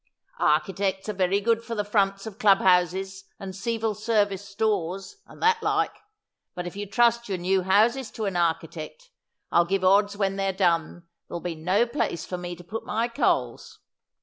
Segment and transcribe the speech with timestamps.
[0.39, 5.43] Architects are very good for the fronts of club houses and ceevil service stores, and
[5.43, 5.95] that like;
[6.55, 9.11] but if you trust your new houses to an architect,
[9.51, 13.07] I'll give odds when they're done there'll be no place for me to put my
[13.09, 13.77] coals.